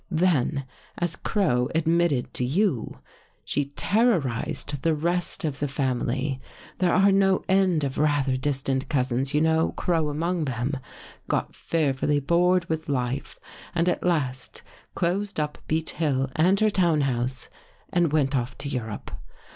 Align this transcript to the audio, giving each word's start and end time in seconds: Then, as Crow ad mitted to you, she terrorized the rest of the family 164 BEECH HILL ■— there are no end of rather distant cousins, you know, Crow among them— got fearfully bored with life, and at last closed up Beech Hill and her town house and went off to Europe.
Then, 0.09 0.65
as 0.97 1.15
Crow 1.15 1.69
ad 1.75 1.85
mitted 1.85 2.33
to 2.33 2.43
you, 2.43 2.97
she 3.45 3.65
terrorized 3.65 4.81
the 4.81 4.95
rest 4.95 5.45
of 5.45 5.59
the 5.59 5.67
family 5.67 6.41
164 6.77 6.77
BEECH 6.77 6.77
HILL 6.77 6.77
■— 6.77 6.77
there 6.79 6.91
are 6.91 7.11
no 7.11 7.43
end 7.47 7.83
of 7.83 7.99
rather 7.99 8.35
distant 8.35 8.89
cousins, 8.89 9.35
you 9.35 9.41
know, 9.41 9.73
Crow 9.73 10.09
among 10.09 10.45
them— 10.45 10.73
got 11.27 11.53
fearfully 11.53 12.19
bored 12.19 12.65
with 12.67 12.89
life, 12.89 13.39
and 13.75 13.87
at 13.87 14.03
last 14.03 14.63
closed 14.95 15.39
up 15.39 15.59
Beech 15.67 15.91
Hill 15.91 16.31
and 16.35 16.59
her 16.61 16.71
town 16.71 17.01
house 17.01 17.47
and 17.93 18.11
went 18.11 18.35
off 18.35 18.57
to 18.57 18.69
Europe. 18.69 19.11